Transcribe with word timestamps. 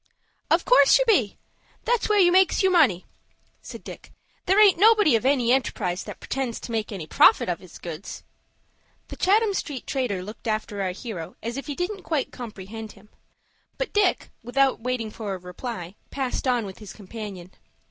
"Of 0.49 0.65
course 0.65 0.97
you 0.97 1.05
be. 1.05 1.37
That's 1.85 2.09
where 2.09 2.17
you 2.17 2.31
makes 2.31 2.63
your 2.63 2.71
money," 2.71 3.05
said 3.61 3.83
Dick. 3.83 4.11
"There 4.47 4.59
aint 4.59 4.79
nobody 4.79 5.15
of 5.15 5.27
any 5.27 5.53
enterprise 5.53 6.05
that 6.05 6.19
pretends 6.19 6.59
to 6.61 6.71
make 6.71 6.91
any 6.91 7.05
profit 7.05 7.47
on 7.47 7.57
his 7.57 7.77
goods." 7.77 8.23
The 9.09 9.15
Chatham 9.15 9.53
Street 9.53 9.85
trader 9.85 10.23
looked 10.23 10.47
after 10.47 10.81
our 10.81 10.89
hero 10.89 11.35
as 11.43 11.55
if 11.55 11.67
he 11.67 11.75
didn't 11.75 12.01
quite 12.01 12.31
comprehend 12.31 12.93
him; 12.93 13.09
but 13.77 13.93
Dick, 13.93 14.31
without 14.41 14.79
waiting 14.81 15.11
for 15.11 15.35
a 15.35 15.37
reply, 15.37 15.93
passed 16.09 16.47
on 16.47 16.65
with 16.65 16.79
his 16.79 16.93
companion. 16.93 17.51